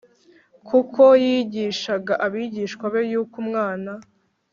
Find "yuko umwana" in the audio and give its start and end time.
3.11-3.91